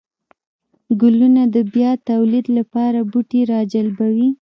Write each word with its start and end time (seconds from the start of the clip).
گلونه 1.01 1.41
د 1.55 1.57
بيا 1.73 1.91
توليد 2.09 2.45
لپاره 2.57 2.99
بوټي 3.11 3.41
راجلبوي 3.53 4.29